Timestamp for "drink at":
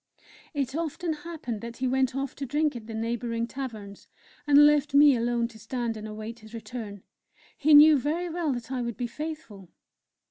2.47-2.87